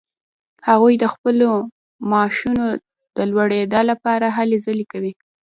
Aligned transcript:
هغوی 0.67 0.95
د 0.99 1.05
خپلو 1.13 1.49
معاشونو 2.09 2.65
د 3.17 3.17
لوړیدا 3.31 3.81
لپاره 3.91 4.27
هلې 4.37 4.57
ځلې 4.65 4.85
کوي. 4.91 5.13